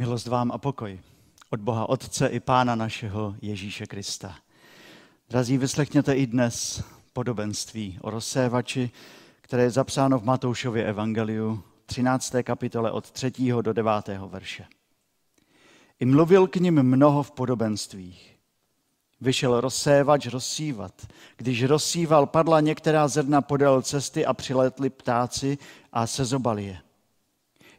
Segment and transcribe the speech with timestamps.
[0.00, 1.00] Milost vám a pokoj
[1.50, 4.36] od Boha Otce i Pána našeho Ježíše Krista.
[5.28, 8.90] Drazí, vyslechněte i dnes podobenství o rozsévači,
[9.40, 12.34] které je zapsáno v Matoušově evangeliu 13.
[12.42, 13.32] kapitole od 3.
[13.62, 13.92] do 9.
[14.26, 14.66] verše.
[16.00, 18.36] I mluvil k ním mnoho v podobenstvích.
[19.20, 21.06] Vyšel rozsévač rozsívat.
[21.36, 25.58] Když rozsíval, padla některá zrna podél cesty a přiletli ptáci
[25.92, 26.78] a sezobali je.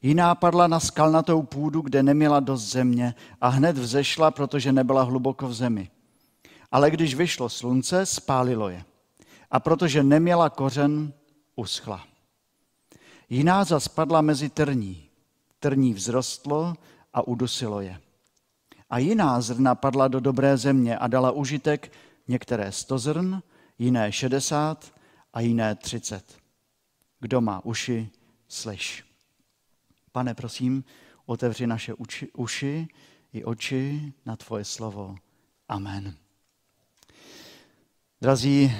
[0.01, 5.47] Jiná padla na skalnatou půdu, kde neměla dost země a hned vzešla, protože nebyla hluboko
[5.47, 5.89] v zemi.
[6.71, 8.83] Ale když vyšlo slunce, spálilo je.
[9.51, 11.13] A protože neměla kořen,
[11.55, 12.03] uschla.
[13.29, 15.03] Jiná zas padla mezi trní.
[15.59, 16.73] Trní vzrostlo
[17.13, 17.99] a udusilo je.
[18.89, 21.91] A jiná zrna padla do dobré země a dala užitek
[22.27, 23.41] některé sto zrn,
[23.79, 24.93] jiné šedesát
[25.33, 26.37] a jiné třicet.
[27.19, 28.09] Kdo má uši,
[28.47, 29.10] slyš.
[30.11, 30.83] Pane, prosím,
[31.25, 32.87] otevři naše uči, uši
[33.33, 35.15] i oči na tvoje slovo.
[35.69, 36.13] Amen.
[38.21, 38.73] Drazí,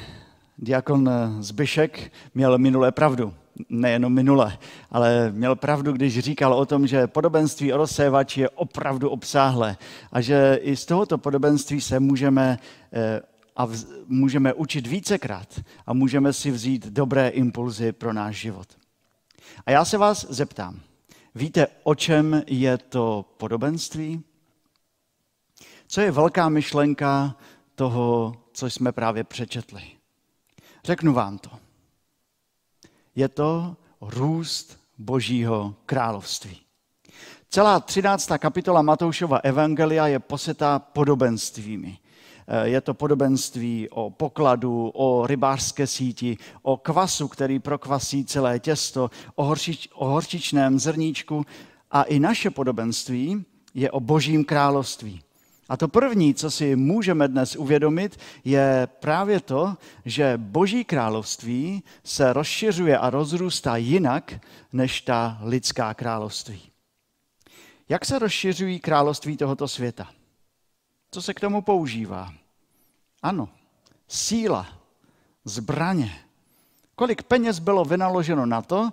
[0.58, 3.33] diakon Zbyšek měl minulé pravdu.
[3.70, 4.58] Nejenom minule,
[4.92, 9.77] ale měl pravdu, když říkal o tom, že podobenství o rozsévači je opravdu obsáhlé
[10.11, 12.59] a že i z tohoto podobenství se můžeme
[12.94, 13.22] eh,
[13.55, 18.67] a vz, můžeme učit vícekrát a můžeme si vzít dobré impulzy pro náš život.
[19.66, 20.80] A já se vás zeptám,
[21.35, 24.23] Víte, o čem je to podobenství?
[25.87, 27.35] Co je velká myšlenka
[27.75, 29.83] toho, co jsme právě přečetli?
[30.83, 31.49] Řeknu vám to.
[33.15, 36.61] Je to růst Božího království.
[37.49, 38.29] Celá 13.
[38.37, 41.97] kapitola Matoušova Evangelia je posetá podobenstvími.
[42.47, 49.09] Eh, je to podobenství o pokladu, o rybářské síti, o kvasu, který prokvasí celé těsto,
[49.36, 51.45] o, horčič, o horčičném zrníčku
[51.92, 55.22] a i naše podobenství je o božím království.
[55.70, 62.33] A to první, co si můžeme dnes uvědomit, je právě to, že boží království se
[62.33, 64.33] rozšiřuje a rozrůstá jinak
[64.73, 66.61] než ta lidská království.
[67.89, 70.08] Jak se rozšiřují království tohoto světa?
[71.11, 72.33] Co se k tomu používá?
[73.22, 73.49] Ano,
[74.08, 74.67] síla,
[75.45, 76.20] zbraně.
[76.95, 78.89] Kolik peněz bylo vynaloženo na to,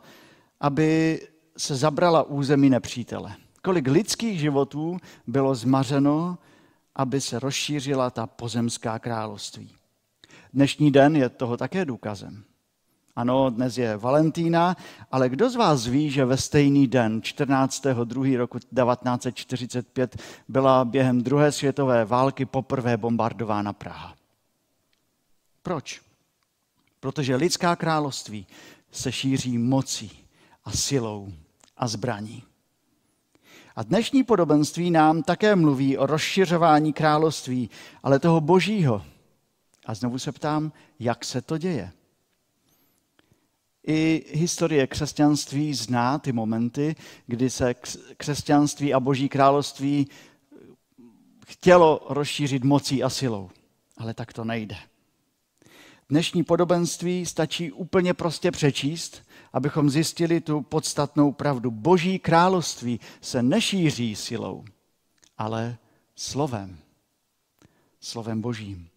[0.61, 1.21] aby
[1.57, 3.37] se zabrala území nepřítele?
[3.62, 6.39] Kolik lidských životů bylo zmařeno,
[6.95, 9.75] aby se rozšířila ta pozemská království?
[10.53, 12.45] Dnešní den je toho také důkazem.
[13.19, 14.77] Ano, dnes je Valentína,
[15.11, 18.37] ale kdo z vás ví, že ve stejný den, 14.2.
[18.37, 24.15] roku 1945, byla během druhé světové války poprvé bombardována Praha?
[25.62, 26.03] Proč?
[27.01, 28.47] Protože lidská království
[28.93, 30.25] se šíří mocí
[30.65, 31.33] a silou
[31.77, 32.43] a zbraní.
[33.77, 37.71] A dnešní podobenství nám také mluví o rozšiřování království,
[38.03, 39.05] ale toho božího.
[39.87, 41.93] A znovu se ptám, jak se to děje.
[43.91, 47.75] I historie křesťanství zná ty momenty, kdy se
[48.16, 50.09] křesťanství a boží království
[51.47, 53.50] chtělo rozšířit mocí a silou.
[53.97, 54.77] Ale tak to nejde.
[56.09, 59.22] Dnešní podobenství stačí úplně prostě přečíst,
[59.53, 61.71] abychom zjistili tu podstatnou pravdu.
[61.71, 64.65] Boží království se nešíří silou,
[65.38, 65.77] ale
[66.15, 66.78] slovem.
[68.00, 68.88] Slovem božím.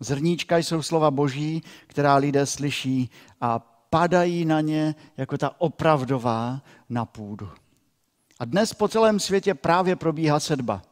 [0.00, 7.04] Zrníčka jsou slova boží, která lidé slyší a padají na ně jako ta opravdová na
[7.04, 7.50] půdu.
[8.38, 10.82] A dnes po celém světě právě probíhá sedba.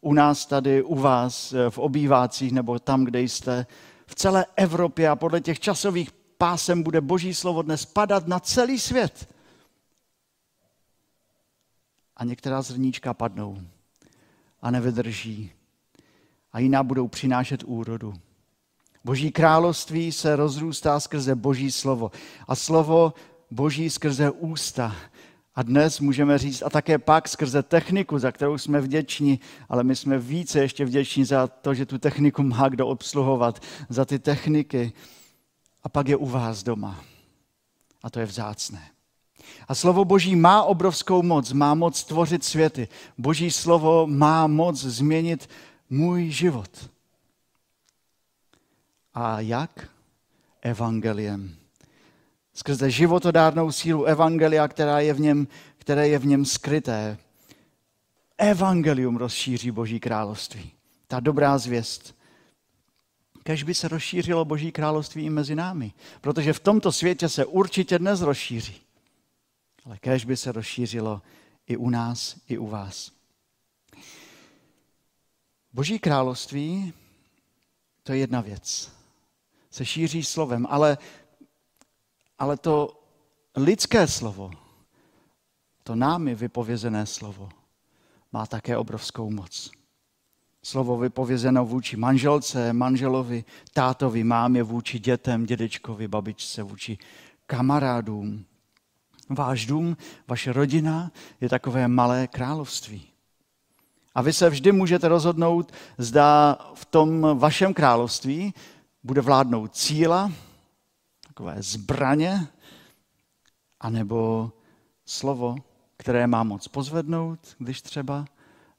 [0.00, 3.66] U nás tady, u vás v obývácích nebo tam, kde jste,
[4.06, 8.78] v celé Evropě a podle těch časových pásem bude Boží slovo dnes padat na celý
[8.78, 9.34] svět.
[12.16, 13.58] A některá zrníčka padnou
[14.62, 15.52] a nevydrží.
[16.52, 18.14] A jiná budou přinášet úrodu.
[19.04, 22.10] Boží království se rozrůstá skrze Boží slovo.
[22.48, 23.14] A slovo
[23.50, 24.96] Boží skrze ústa
[25.54, 29.96] a dnes můžeme říct, a také pak skrze techniku, za kterou jsme vděční, ale my
[29.96, 34.92] jsme více ještě vděční za to, že tu techniku má kdo obsluhovat, za ty techniky.
[35.82, 37.00] A pak je u vás doma.
[38.02, 38.82] A to je vzácné.
[39.68, 42.88] A slovo Boží má obrovskou moc, má moc tvořit světy.
[43.18, 45.48] Boží slovo má moc změnit
[45.90, 46.90] můj život.
[49.14, 49.88] A jak?
[50.62, 51.60] Evangeliem
[52.60, 55.48] skrze životodárnou sílu Evangelia, která je v něm,
[55.78, 57.18] které je v něm skryté.
[58.38, 60.72] Evangelium rozšíří Boží království.
[61.06, 62.14] Ta dobrá zvěst.
[63.42, 67.98] Kež by se rozšířilo Boží království i mezi námi, protože v tomto světě se určitě
[67.98, 68.80] dnes rozšíří.
[69.84, 71.22] Ale kež by se rozšířilo
[71.66, 73.12] i u nás, i u vás.
[75.72, 76.92] Boží království
[78.02, 78.99] to je jedna věc.
[79.70, 80.98] Se šíří slovem, ale,
[82.38, 83.02] ale to
[83.56, 84.50] lidské slovo,
[85.82, 87.48] to námi vypovězené slovo,
[88.32, 89.70] má také obrovskou moc.
[90.62, 96.98] Slovo vypovězeno vůči manželce, manželovi, tátovi, mámě, vůči dětem, dědečkovi, babičce, vůči
[97.46, 98.44] kamarádům.
[99.28, 99.96] Váš dům,
[100.28, 103.06] vaše rodina je takové malé království.
[104.14, 108.54] A vy se vždy můžete rozhodnout, zda v tom vašem království
[109.02, 110.32] bude vládnout cíla,
[111.26, 112.48] takové zbraně,
[113.80, 114.52] anebo
[115.06, 115.56] slovo,
[115.96, 118.24] které má moc pozvednout, když třeba,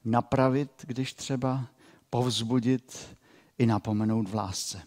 [0.04, 1.66] napravit, když třeba,
[2.10, 3.16] povzbudit
[3.58, 4.82] i napomenout v lásce.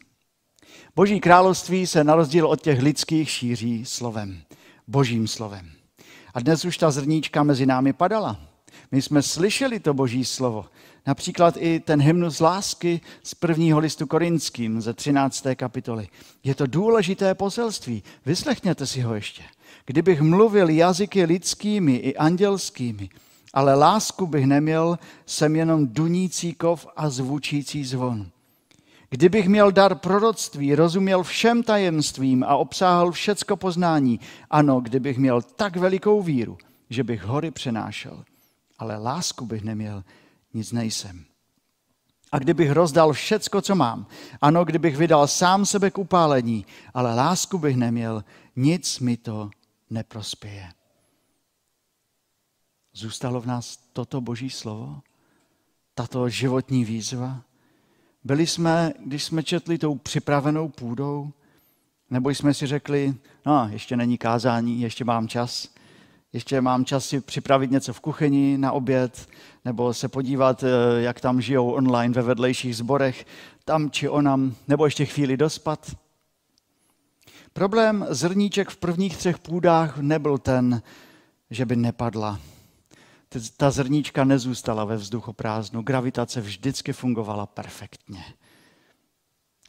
[0.95, 4.41] Boží království se na rozdíl od těch lidských šíří slovem,
[4.87, 5.71] božím slovem.
[6.33, 8.54] A dnes už ta zrníčka mezi námi padala.
[8.95, 10.65] My jsme slyšeli to boží slovo.
[11.07, 15.45] Například i ten hymnus lásky z prvního listu korinským ze 13.
[15.55, 16.07] kapitoly.
[16.43, 18.03] Je to důležité poselství.
[18.25, 19.43] Vyslechněte si ho ještě.
[19.85, 23.09] Kdybych mluvil jazyky lidskými i andělskými,
[23.53, 28.27] ale lásku bych neměl, jsem jenom dunící kov a zvučící zvon.
[29.09, 34.19] Kdybych měl dar proroctví, rozuměl všem tajemstvím a obsáhl všecko poznání,
[34.49, 36.57] ano, kdybych měl tak velikou víru,
[36.89, 38.23] že bych hory přenášel,
[38.79, 40.03] ale lásku bych neměl,
[40.53, 41.25] nic nejsem.
[42.31, 44.07] A kdybych rozdal všecko, co mám,
[44.41, 48.23] ano, kdybych vydal sám sebe k upálení, ale lásku bych neměl,
[48.55, 49.49] nic mi to
[49.89, 50.71] neprospěje.
[52.93, 55.01] Zůstalo v nás toto boží slovo?
[55.93, 57.41] Tato životní výzva?
[58.23, 61.33] Byli jsme, když jsme četli tou připravenou půdou,
[62.09, 65.69] nebo jsme si řekli, no, ještě není kázání, ještě mám čas,
[66.35, 69.27] ještě mám čas si připravit něco v kuchyni na oběd,
[69.65, 70.67] nebo se podívat, eh,
[71.01, 73.25] jak tam žijou online ve vedlejších zborech,
[73.65, 75.95] tam či onam, nebo ještě chvíli dospat.
[77.53, 80.81] Problém zrníček v prvních třech půdách nebyl ten,
[81.49, 82.39] že by nepadla.
[83.57, 85.81] Ta zrníčka nezůstala ve vzduchu prázdnu.
[85.81, 88.23] Gravitace vždycky fungovala perfektně.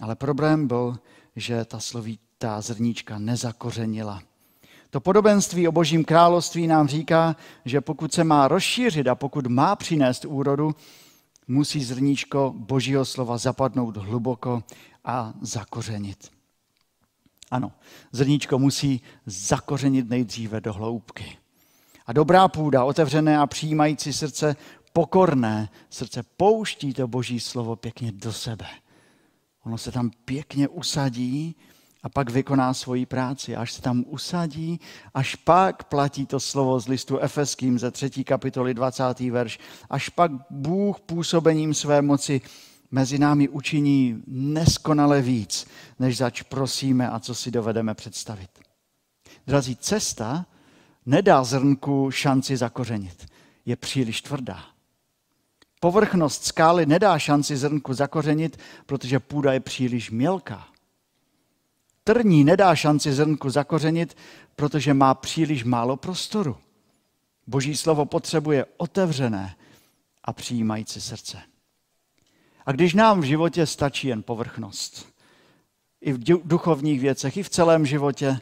[0.01, 0.99] Ale problém byl,
[1.37, 4.23] že ta slovítá zrníčka nezakořenila.
[4.97, 9.77] To podobenství o božím království nám říká, že pokud se má rozšířit a pokud má
[9.77, 10.75] přinést úrodu,
[11.49, 14.63] musí zrníčko božího slova zapadnout hluboko
[15.05, 16.31] a zakořenit.
[17.51, 17.73] Ano,
[18.13, 21.39] zrníčko musí zakořenit nejdříve do hloubky.
[22.07, 24.57] A dobrá půda, otevřené a přijímající srdce,
[24.93, 28.67] pokorné srdce, pouští to boží slovo pěkně do sebe.
[29.65, 31.57] Ono se tam pěkně usadí
[32.07, 33.57] a pak vykoná svoji práci.
[33.57, 34.81] Až se tam usadí,
[35.15, 38.25] až pak platí to slovo z listu Efeským ze 3.
[38.25, 39.21] kapitoly 20.
[39.21, 39.59] verš,
[39.91, 42.41] až pak Bůh působením své moci
[42.91, 45.67] mezi námi učiní neskonale víc,
[45.99, 48.51] než zač prosíme a co si dovedeme představit.
[49.47, 50.47] Drazí, cesta
[51.07, 53.27] nedá zrnku šanci zakořenit.
[53.65, 54.65] Je příliš tvrdá.
[55.81, 60.76] Povrchnost skály nedá šanci zrnku zakořenit, protože půda je příliš mělká.
[62.09, 64.17] Trní nedá šanci zrnku zakořenit,
[64.57, 66.57] protože má příliš málo prostoru.
[67.47, 69.57] Boží slovo potřebuje otevřené
[70.25, 71.39] a přijímající srdce.
[72.67, 75.07] A když nám v životě stačí jen povrchnost,
[76.01, 78.39] i v duchovních věcech, i v celém životě,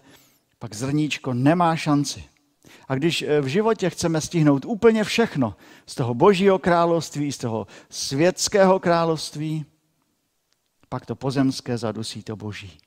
[0.59, 2.25] pak zrníčko nemá šanci.
[2.89, 5.57] A když eh, v životě chceme stihnout úplně všechno
[5.87, 9.65] z toho božího království, z toho světského království,
[10.89, 12.84] pak to pozemské zadusí to boží.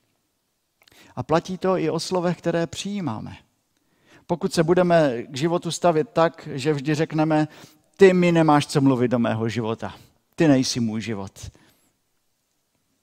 [1.18, 3.38] A platí to i o slovech, které přijímáme.
[4.28, 7.48] Pokud se budeme k životu stavit tak, že vždy řekneme,
[7.96, 9.96] ty mi nemáš co mluvit do mého života,
[10.36, 11.52] ty nejsi můj život,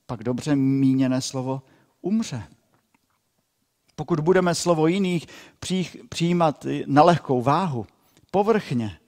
[0.07, 1.63] pak dobře míněné slovo
[2.01, 2.43] umře.
[3.97, 5.27] Pokud budeme slovo jiných
[6.09, 7.87] přijímat na lehkou váhu,
[8.31, 8.99] povrchně,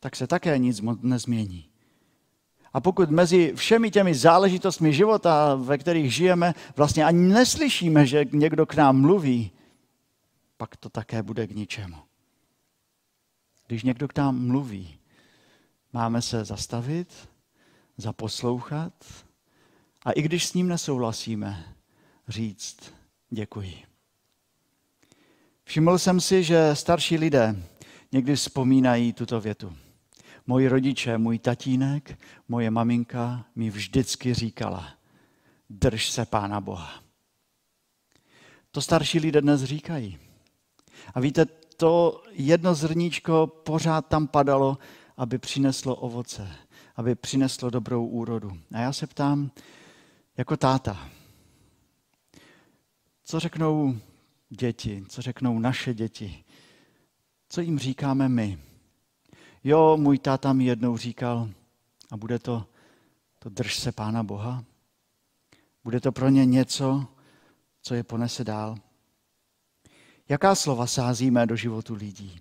[0.00, 1.71] tak se také nic moc nezmění.
[2.72, 8.66] A pokud mezi všemi těmi záležitostmi života, ve kterých žijeme, vlastně ani neslyšíme, že někdo
[8.66, 9.50] k nám mluví,
[10.56, 11.96] pak to také bude k ničemu.
[13.66, 14.98] Když někdo k nám mluví,
[15.92, 17.28] máme se zastavit,
[17.96, 18.92] zaposlouchat
[20.04, 21.74] a i když s ním nesouhlasíme,
[22.28, 22.94] říct
[23.30, 23.82] děkuji.
[25.64, 27.62] Všiml jsem si, že starší lidé
[28.12, 29.76] někdy vzpomínají tuto větu.
[30.46, 32.18] Moji rodiče, můj tatínek,
[32.48, 34.88] moje maminka mi vždycky říkala,
[35.70, 37.02] drž se Pána Boha.
[38.70, 40.18] To starší lidé dnes říkají.
[41.14, 41.46] A víte,
[41.76, 44.78] to jedno zrníčko pořád tam padalo,
[45.16, 46.56] aby přineslo ovoce,
[46.96, 48.60] aby přineslo dobrou úrodu.
[48.74, 49.50] A já se ptám,
[50.36, 51.08] jako táta,
[53.24, 53.96] co řeknou
[54.48, 56.44] děti, co řeknou naše děti,
[57.48, 58.71] co jim říkáme my.
[59.64, 61.48] Jo, můj táta mi jednou říkal,
[62.10, 62.64] a bude to,
[63.38, 64.64] to drž se Pána Boha.
[65.84, 67.06] Bude to pro ně něco,
[67.82, 68.76] co je ponese dál.
[70.28, 72.40] Jaká slova sázíme do životu lidí?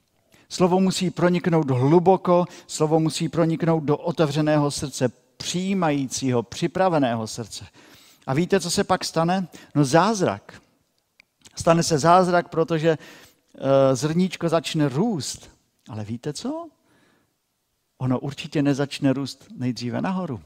[0.49, 7.65] Slovo musí proniknout hluboko, slovo musí proniknout do otevřeného srdce, přijímajícího, připraveného srdce.
[8.27, 9.47] A víte, co se pak stane?
[9.75, 10.61] No zázrak.
[11.55, 15.49] Stane se zázrak, protože eh, zrníčko začne růst.
[15.89, 16.69] Ale víte co?
[18.01, 20.41] Ono určitě nezačne růst nejdříve nahoru.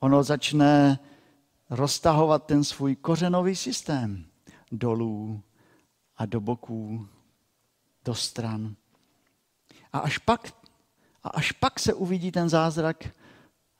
[0.00, 0.98] Ono začne
[1.70, 4.24] roztahovat ten svůj kořenový systém
[4.72, 5.42] dolů
[6.16, 7.08] a do boků,
[8.04, 8.74] do stran.
[9.92, 10.52] A až pak,
[11.22, 13.04] a až pak se uvidí ten zázrak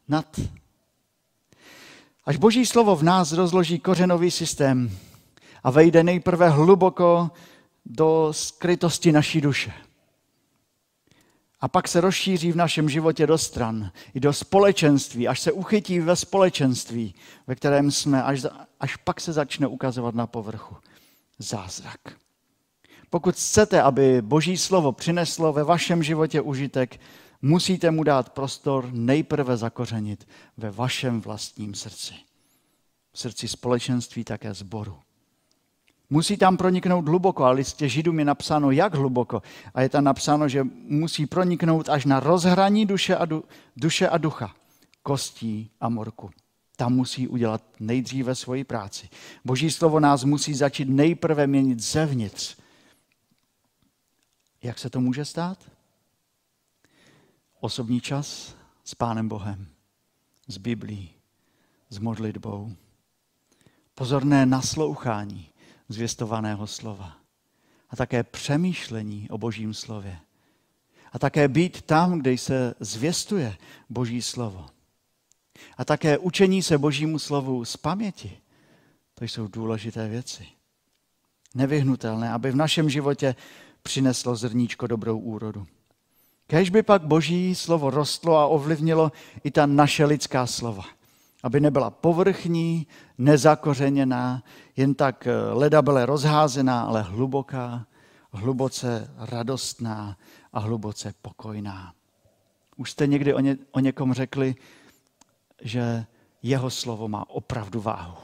[0.09, 0.41] nad.
[2.25, 4.99] Až Boží slovo v nás rozloží kořenový systém
[5.63, 7.31] a vejde nejprve hluboko
[7.85, 9.86] do skrytosti naší duše.
[11.67, 16.01] A pak se rozšíří v našem životě do stran, i do společenství, až se uchytí
[16.01, 17.15] ve společenství,
[17.47, 18.47] ve kterém jsme, až,
[18.81, 20.77] až pak se začne ukazovat na povrchu.
[21.39, 22.01] Zázrak.
[23.11, 27.01] Pokud chcete, aby Boží slovo přineslo ve vašem životě užitek,
[27.43, 32.15] musíte mu dát prostor nejprve zakořenit ve vašem vlastním srdci.
[33.13, 34.99] V srdci společenství také zboru.
[36.11, 39.43] Musí tam proniknout hluboko, a listě Židům je napsáno, jak hluboko.
[39.75, 43.45] A je tam napsáno, že musí proniknout až na rozhraní duše a, du,
[43.77, 44.55] duše a ducha,
[45.03, 46.31] kostí a morku.
[46.77, 49.09] Tam musí udělat nejdříve svoji práci.
[49.45, 52.57] Boží slovo nás musí začít nejprve měnit zevnitř.
[54.63, 55.59] Jak se to může stát?
[57.61, 59.67] Osobní čas s Pánem Bohem,
[60.49, 61.11] s Biblí,
[61.89, 62.73] s modlitbou.
[63.95, 65.49] Pozorné naslouchání
[65.89, 67.17] zvěstovaného slova.
[67.91, 70.19] A také přemýšlení o Božím slově.
[71.13, 73.57] A také být tam, kde se zvěstuje
[73.91, 74.67] Boží slovo.
[75.77, 78.39] A také učení se Božímu slovu z paměti.
[79.15, 80.47] To jsou důležité věci.
[81.55, 83.35] Nevyhnutelné, aby v našem životě
[83.83, 85.67] přineslo zrníčko dobrou úrodu.
[86.47, 89.13] Kež by pak Boží slovo rostlo a ovlivnilo
[89.45, 90.96] i ta naše lidská slova
[91.47, 92.87] aby nebyla povrchní,
[93.19, 94.43] nezakořeněná,
[94.77, 97.87] jen tak eh, ledabele rozházená, ale hluboká,
[98.33, 100.17] hluboce radostná
[100.53, 101.95] a hluboce pokojná.
[102.77, 104.55] Už jste někdy o, ně, o někom řekli,
[105.63, 106.07] že
[106.43, 108.19] jeho slovo má opravdu váhu.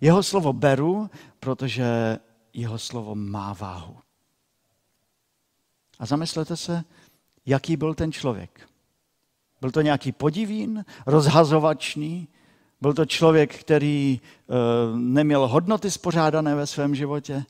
[0.00, 1.10] Jeho slovo beru,
[1.40, 2.18] protože
[2.52, 3.96] jeho slovo má váhu.
[5.98, 6.84] A zamyslete se,
[7.46, 8.69] jaký byl ten člověk.
[9.60, 12.28] Byl to nějaký podivín, rozhazovačný,
[12.80, 17.44] byl to člověk, který uh, neměl hodnoty spořádané ve svém životě?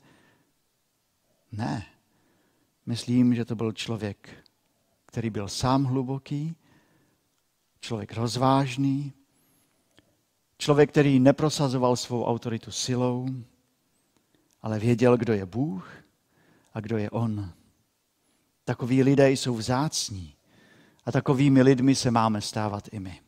[1.51, 1.85] Ne.
[2.85, 4.29] Myslím, že to byl člověk,
[5.05, 6.55] který byl sám hluboký,
[7.79, 9.13] člověk rozvážný,
[10.57, 13.27] člověk, který neprosazoval svou autoritu silou,
[14.61, 15.91] ale věděl, kdo je Bůh
[16.73, 17.51] a kdo je On.
[18.63, 20.35] Takoví lidé jsou vzácní.
[21.05, 23.19] A takovými lidmi se máme stávat i my.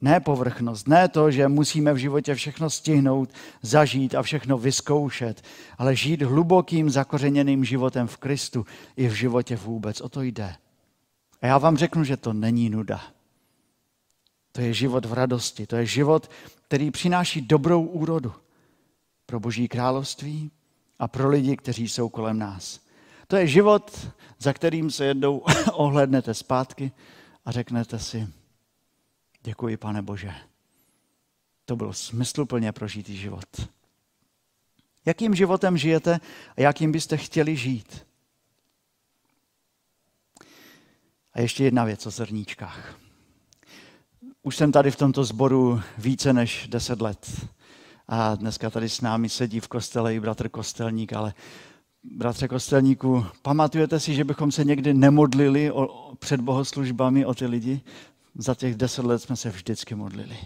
[0.00, 3.30] Ne povrchnost, ne to, že musíme v životě všechno stihnout,
[3.62, 5.42] zažít a všechno vyzkoušet,
[5.78, 8.66] ale žít hlubokým, zakořeněným životem v Kristu
[8.96, 10.00] i v životě vůbec.
[10.00, 10.56] O to jde.
[11.42, 13.00] A já vám řeknu, že to není nuda.
[14.52, 16.30] To je život v radosti, to je život,
[16.66, 18.32] který přináší dobrou úrodu
[19.26, 20.50] pro Boží království
[20.98, 22.80] a pro lidi, kteří jsou kolem nás.
[23.30, 24.08] To je život,
[24.38, 25.38] za kterým se jednou
[25.72, 26.92] ohlednete zpátky
[27.44, 28.28] a řeknete si,
[29.42, 30.34] děkuji, pane Bože.
[31.64, 33.68] To byl smysluplně prožitý život.
[35.04, 36.20] Jakým životem žijete
[36.56, 38.06] a jakým byste chtěli žít?
[41.32, 42.98] A ještě jedna věc o zrníčkách.
[44.42, 47.46] Už jsem tady v tomto sboru více než deset let.
[48.08, 51.34] A dneska tady s námi sedí v kostele i bratr Kostelník, ale
[52.04, 57.80] Bratře Kostelníku, pamatujete si, že bychom se někdy nemodlili o, před bohoslužbami o ty lidi?
[58.34, 60.36] Za těch deset let jsme se vždycky modlili.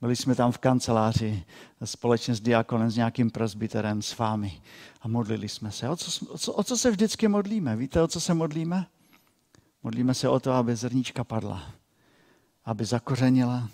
[0.00, 1.44] Byli jsme tam v kanceláři
[1.84, 4.60] společně s diakonem, s nějakým presbyterem, s vámi
[5.02, 5.88] a modlili jsme se.
[5.88, 7.76] O co, o, co, o co se vždycky modlíme?
[7.76, 8.86] Víte, o co se modlíme?
[9.82, 11.72] Modlíme se o to, aby zrníčka padla,
[12.64, 13.68] aby zakořenila.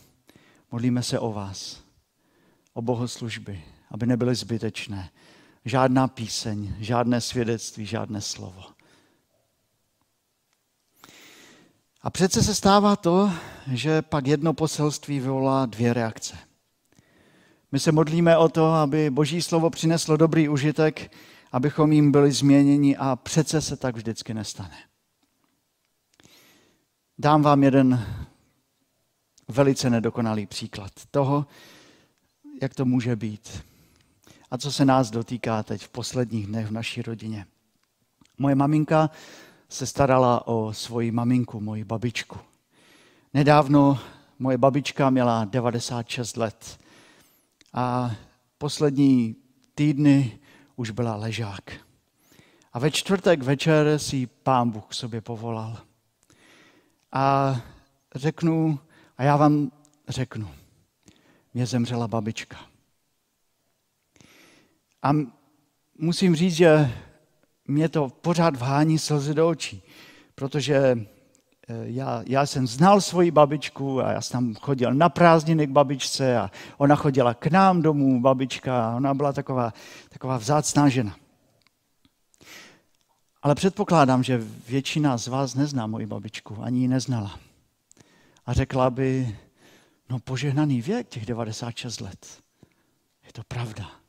[0.72, 1.80] Modlíme se o vás,
[2.74, 5.10] o bohoslužby, aby nebyly zbytečné,
[5.64, 8.62] žádná píseň, žádné svědectví, žádné slovo.
[12.02, 13.32] A přece se stává to,
[13.72, 16.38] že pak jedno poselství vyvolá dvě reakce.
[17.72, 21.12] My se modlíme o to, aby Boží slovo přineslo dobrý užitek,
[21.52, 24.76] abychom jim byli změněni a přece se tak vždycky nestane.
[27.18, 28.06] Dám vám jeden
[29.48, 31.46] velice nedokonalý příklad toho,
[32.62, 33.69] jak to může být
[34.50, 37.46] a co se nás dotýká teď v posledních dnech v naší rodině.
[38.38, 39.10] Moje maminka
[39.68, 42.38] se starala o svoji maminku, moji babičku.
[43.34, 43.98] Nedávno
[44.38, 46.78] moje babička měla 96 let
[47.72, 48.10] a
[48.58, 49.36] poslední
[49.74, 50.38] týdny
[50.76, 51.72] už byla ležák.
[52.72, 55.78] A ve čtvrtek večer si pán Bůh k sobě povolal.
[57.12, 57.56] A
[58.14, 58.78] řeknu,
[59.18, 59.72] a já vám
[60.08, 60.50] řeknu,
[61.54, 62.69] mě zemřela babička.
[65.02, 65.12] A
[65.98, 66.90] musím říct, že
[67.68, 69.82] mě to pořád vhání slzy do očí,
[70.34, 75.66] protože eh, já, já jsem znal svoji babičku a já jsem tam chodil na prázdniny
[75.66, 79.72] k babičce a ona chodila k nám domů, babička, a ona byla taková,
[80.08, 81.16] taková vzácná žena.
[83.42, 87.38] Ale předpokládám, že většina z vás nezná moji babičku, ani ji neznala.
[88.46, 89.38] A řekla by,
[90.10, 92.26] no požehnaný věk, těch 96 let.
[93.26, 93.99] Je to pravda.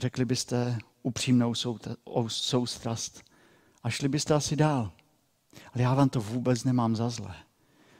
[0.00, 1.54] Řekli byste upřímnou
[2.28, 3.22] soustrast.
[3.82, 4.92] A šli byste asi dál.
[5.74, 7.34] Ale já vám to vůbec nemám za zlé.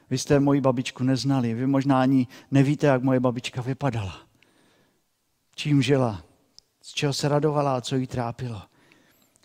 [0.09, 4.21] Vy jste moji babičku neznali, vy možná ani nevíte, jak moje babička vypadala.
[5.55, 6.23] Čím žila,
[6.81, 8.61] z čeho se radovala a co jí trápilo.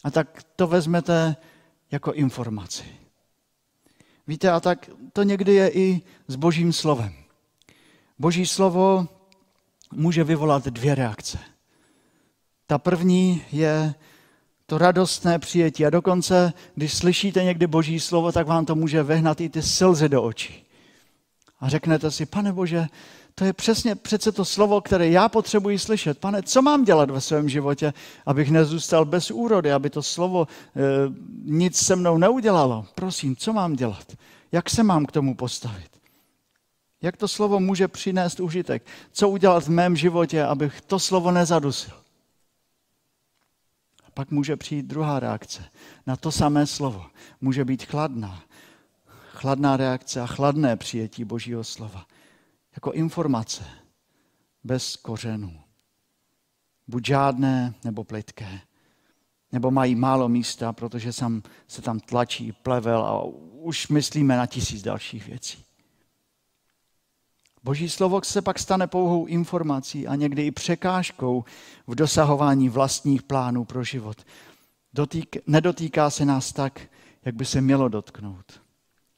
[0.04, 1.36] A tak to vezmete
[1.90, 2.84] jako informaci.
[4.26, 7.14] Víte, a tak to někdy je i s božím slovem.
[8.18, 9.08] Boží slovo
[9.92, 11.38] může vyvolat dvě reakce.
[12.66, 13.94] Ta první je
[14.66, 15.86] to radostné přijetí.
[15.86, 20.08] A dokonce, když slyšíte někdy Boží slovo, tak vám to může vehnat i ty slzy
[20.08, 20.64] do očí.
[21.60, 22.86] A řeknete si, pane Bože,
[23.34, 26.18] to je přesně přece to slovo, které já potřebuji slyšet.
[26.18, 27.92] Pane, co mám dělat ve svém životě,
[28.26, 30.80] abych nezůstal bez úrody, aby to slovo e,
[31.44, 32.86] nic se mnou neudělalo?
[32.94, 34.12] Prosím, co mám dělat?
[34.52, 35.90] Jak se mám k tomu postavit?
[37.02, 38.86] Jak to slovo může přinést užitek?
[39.12, 42.05] Co udělat v mém životě, abych to slovo nezadusil?
[44.16, 45.64] Pak může přijít druhá reakce
[46.06, 47.06] na to samé slovo.
[47.40, 48.42] Může být chladná.
[49.28, 52.06] Chladná reakce a chladné přijetí Božího slova
[52.74, 53.64] jako informace,
[54.64, 55.60] bez kořenů.
[56.88, 58.60] Buď žádné nebo plitké.
[59.52, 64.82] Nebo mají málo místa, protože sam, se tam tlačí plevel a už myslíme na tisíc
[64.82, 65.64] dalších věcí.
[67.66, 71.44] Boží slovo se pak stane pouhou informací a někdy i překážkou
[71.86, 74.16] v dosahování vlastních plánů pro život.
[74.94, 76.80] Dotýk, nedotýká se nás tak,
[77.24, 78.60] jak by se mělo dotknout.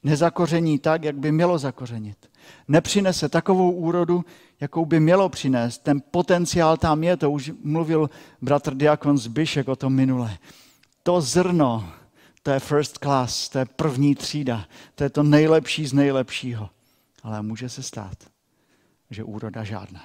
[0.03, 2.29] Nezakoření tak, jak by mělo zakořenit
[2.69, 4.25] nepřinese takovou úrodu,
[4.61, 5.79] jakou by mělo přinést.
[5.79, 8.11] Ten potenciál tam je, to už mluvil
[8.43, 10.39] bratr Diakon Zbyšek o tom minule.
[11.03, 11.93] To zrno,
[12.43, 16.71] to je first class, to je první třída, to je to nejlepší z nejlepšího.
[17.23, 18.19] Ale může se stát,
[19.11, 20.03] že úroda žádná.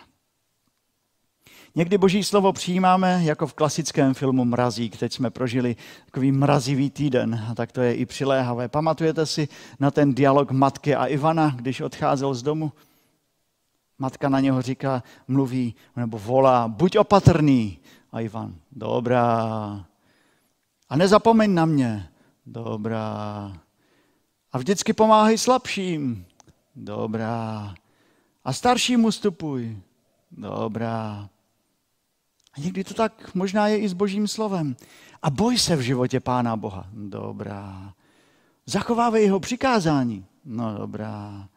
[1.75, 4.97] Někdy boží slovo přijímáme jako v klasickém filmu Mrazík.
[4.97, 8.67] Teď jsme prožili takový mrazivý týden a tak to je i přiléhavé.
[8.67, 9.47] Pamatujete si
[9.79, 12.71] na ten dialog matky a Ivana, když odcházel z domu?
[13.99, 17.79] Matka na něho říká, mluví nebo volá, buď opatrný.
[18.11, 19.85] A Ivan, dobrá.
[20.89, 22.09] A nezapomeň na mě.
[22.45, 23.53] Dobrá.
[24.51, 26.25] A vždycky pomáhej slabším.
[26.75, 27.73] Dobrá.
[28.43, 29.77] A staršímu stupuj.
[30.31, 31.29] Dobrá.
[32.53, 34.75] A někdy to tak možná je i s božím slovem.
[35.21, 36.87] A boj se v životě Pána Boha.
[36.93, 37.93] Dobrá.
[38.65, 40.25] Zachovávej jeho přikázání.
[40.45, 41.47] No dobrá.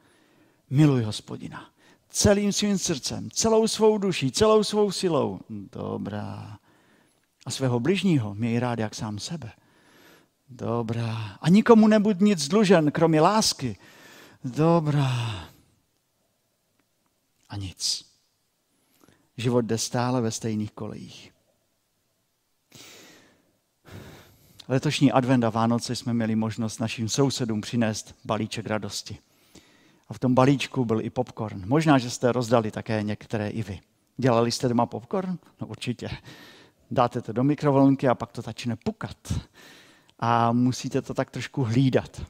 [0.70, 1.66] Miluj hospodina.
[2.11, 5.40] Celým svým srdcem, celou svou duší, celou svou silou.
[5.51, 6.59] Dobrá.
[7.46, 9.53] A svého bližního měj rád jak sám sebe.
[10.49, 11.37] Dobrá.
[11.40, 13.77] A nikomu nebuď nic dlužen, kromě lásky.
[14.44, 15.11] Dobrá.
[17.48, 18.06] A nic
[19.37, 21.32] život jde stále ve stejných kolejích.
[24.68, 29.18] Letošní advent a Vánoce jsme měli možnost našim sousedům přinést balíček radosti.
[30.09, 31.62] A v tom balíčku byl i popcorn.
[31.66, 33.80] Možná, že jste rozdali také některé i vy.
[34.16, 35.38] Dělali jste doma popcorn?
[35.61, 36.11] No určitě.
[36.90, 39.32] Dáte to do mikrovlnky a pak to začne pukat.
[40.18, 42.22] A musíte to tak trošku hlídat.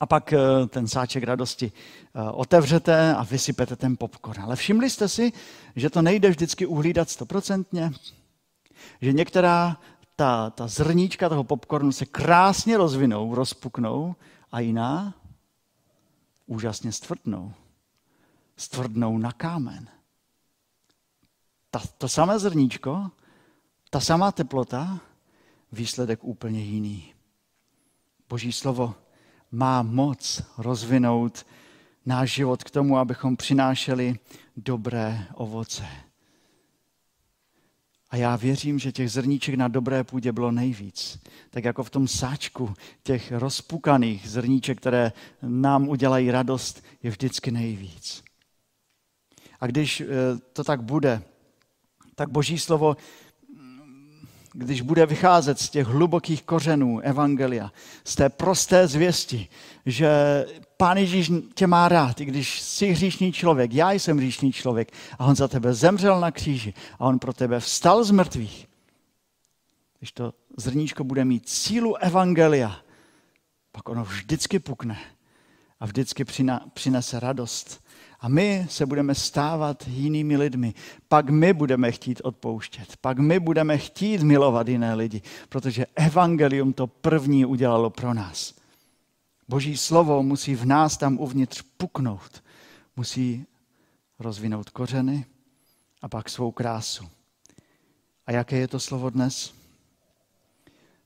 [0.00, 4.42] A pak eh, ten sáček radosti eh, otevřete a vysypete ten popcorn.
[4.42, 5.32] Ale všimli jste si,
[5.76, 7.92] že to nejde vždycky uhlídat stoprocentně?
[9.00, 9.76] Že některá
[10.16, 14.16] ta, ta zrníčka toho popcornu se krásně rozvinou, rozpuknou
[14.52, 15.14] a jiná
[16.46, 17.52] úžasně stvrdnou.
[18.56, 19.88] Stvrdnou na kámen.
[21.70, 23.10] Ta, to samé zrníčko,
[23.90, 25.00] ta samá teplota,
[25.72, 27.14] výsledek úplně jiný.
[28.28, 28.94] Boží slovo
[29.52, 31.46] má moc rozvinout
[32.06, 34.18] náš život k tomu, abychom přinášeli
[34.56, 35.86] dobré ovoce.
[38.10, 41.18] A já věřím, že těch zrníček na dobré půdě bylo nejvíc.
[41.50, 48.24] Tak jako v tom sáčku těch rozpukaných zrníček, které nám udělají radost, je vždycky nejvíc.
[49.60, 50.06] A když eh,
[50.52, 51.22] to tak bude,
[52.14, 52.96] tak Boží slovo
[54.52, 57.72] když bude vycházet z těch hlubokých kořenů Evangelia,
[58.04, 59.48] z té prosté zvěsti,
[59.86, 60.10] že
[60.76, 65.24] Pán Ježíš tě má rád, i když jsi hříšný člověk, já jsem hříšný člověk a
[65.24, 68.68] on za tebe zemřel na kříži a on pro tebe vstal z mrtvých.
[69.98, 72.76] Když to zrníčko bude mít sílu Evangelia,
[73.72, 74.98] pak ono vždycky pukne
[75.80, 76.24] a vždycky
[76.74, 77.84] přinese radost
[78.20, 80.74] a my se budeme stávat jinými lidmi.
[81.08, 82.96] Pak my budeme chtít odpouštět.
[83.00, 88.54] Pak my budeme chtít milovat jiné lidi, protože evangelium to první udělalo pro nás.
[89.48, 92.44] Boží slovo musí v nás tam uvnitř puknout.
[92.96, 93.46] Musí
[94.18, 95.24] rozvinout kořeny
[96.02, 97.08] a pak svou krásu.
[98.26, 99.54] A jaké je to slovo dnes?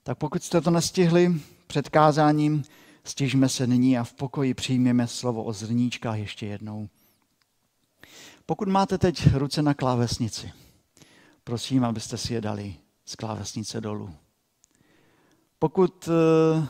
[0.02, 1.34] Tak pokud jste to nestihli
[1.66, 2.64] před kázáním,
[3.04, 6.88] stižme se nyní a v pokoji přijměme slovo o zrníčkách ještě jednou.
[8.46, 10.52] Pokud máte teď ruce na klávesnici,
[11.44, 14.14] prosím, abyste si je dali z klávesnice dolů.
[15.58, 16.66] Pokud eh,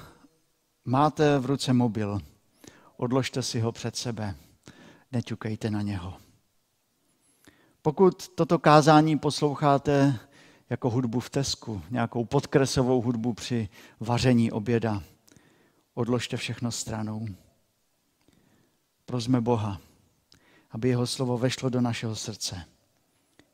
[0.85, 2.21] máte v ruce mobil,
[2.97, 4.35] odložte si ho před sebe,
[5.13, 6.15] neťukejte na něho.
[7.83, 10.19] Pokud toto kázání posloucháte
[10.71, 13.69] jako hudbu v tesku, nějakou podkresovou hudbu při
[14.01, 15.03] vaření oběda,
[15.95, 17.27] odložte všechno stranou.
[19.07, 19.81] Prosme Boha,
[20.75, 22.67] aby jeho slovo vešlo do našeho srdce.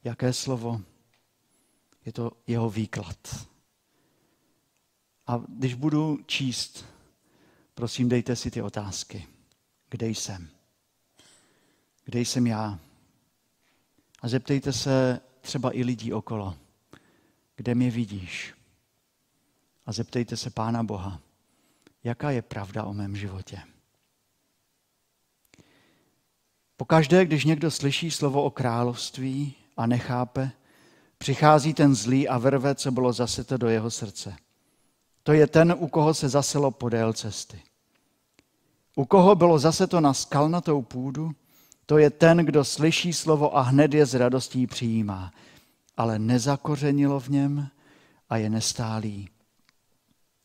[0.05, 0.81] Jaké slovo?
[2.05, 3.47] Je to jeho výklad.
[5.27, 6.85] A když budu číst,
[7.75, 9.27] prosím, dejte si ty otázky.
[9.91, 10.49] Kde jsem?
[12.05, 12.79] Kde jsem já?
[14.23, 16.57] A zeptejte se třeba i lidí okolo.
[17.57, 18.55] Kde mě vidíš?
[19.87, 21.21] A zeptejte se Pána Boha,
[22.05, 23.63] jaká je pravda o mém životě.
[26.81, 30.51] Pokaždé, když někdo slyší slovo o království a nechápe,
[31.19, 34.37] přichází ten zlý a vrve, co bylo zasete do jeho srdce.
[35.23, 37.63] To je ten, u koho se zaselo podél cesty.
[38.97, 41.33] U koho bylo zaseto na skalnatou půdu,
[41.87, 45.33] to je ten, kdo slyší slovo a hned je s radostí přijímá,
[45.97, 47.69] ale nezakořenilo v něm
[48.31, 49.29] a je nestálý.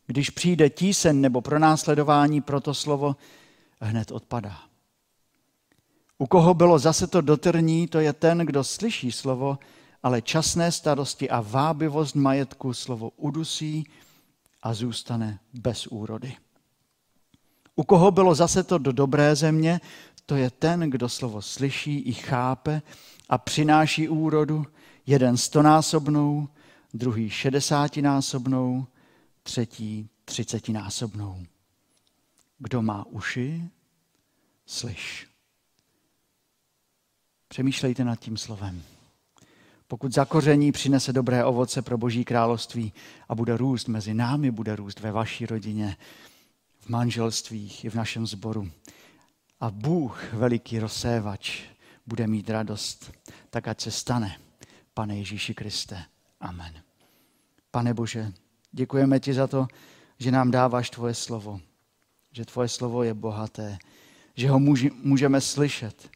[0.08, 3.16] Když přijde tísen nebo pronásledování pro to slovo,
[3.82, 4.75] hned odpadá.
[6.18, 9.60] U koho bylo zase to dotrní, to je ten, kdo slyší slovo,
[10.04, 13.88] ale časné starosti a vábivost majetku slovo udusí
[14.64, 16.38] a zůstane bez úrody.
[17.76, 19.82] U koho bylo zase to do dobré země,
[20.26, 22.82] to je ten, kdo slovo slyší i chápe
[23.30, 24.66] a přináší úrodu,
[25.06, 26.48] jeden stonásobnou,
[26.94, 28.88] druhý šedesátinásobnou,
[29.44, 31.46] třetí třicetinásobnou.
[32.58, 33.70] Kdo má uši,
[34.66, 35.35] slyš.
[37.48, 38.84] Přemýšlejte nad tím slovem.
[39.88, 42.94] Pokud zakoření přinese dobré ovoce pro Boží království
[43.30, 45.98] a bude růst mezi námi, bude růst ve vaší rodině,
[46.80, 48.72] v manželstvích i v našem sboru.
[49.60, 51.62] A Bůh, veliký rozsévač,
[52.08, 53.12] bude mít radost,
[53.50, 54.38] tak ať se stane,
[54.94, 56.04] Pane Ježíši Kriste.
[56.40, 56.74] Amen.
[57.72, 58.34] Pane Bože,
[58.72, 59.68] děkujeme ti za to,
[60.20, 61.62] že nám dáváš tvoje slovo,
[62.32, 63.78] že tvoje slovo je bohaté,
[64.36, 64.60] že ho
[65.04, 66.10] můžeme slyšet,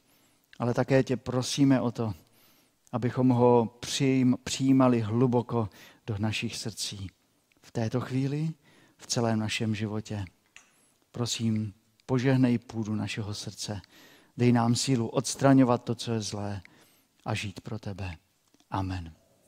[0.60, 2.14] ale také tě prosíme o to,
[2.92, 3.80] abychom ho
[4.44, 5.70] přijímali hluboko
[6.08, 7.10] do našich srdcí.
[7.62, 8.50] V této chvíli,
[8.98, 10.26] v celém našem životě.
[11.12, 11.74] Prosím,
[12.06, 13.82] požehnej půdu našeho srdce.
[14.38, 16.62] Dej nám sílu odstraňovat to, co je zlé
[17.26, 18.16] a žít pro tebe.
[18.72, 19.19] Amen.